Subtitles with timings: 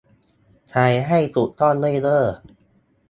[0.69, 2.25] ใช้ให้ถูกต้องด้วยเด้อ